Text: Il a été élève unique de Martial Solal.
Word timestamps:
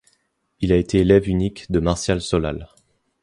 Il 0.61 0.71
a 0.73 0.77
été 0.77 0.97
élève 0.97 1.29
unique 1.29 1.71
de 1.71 1.79
Martial 1.79 2.21
Solal. 2.21 2.67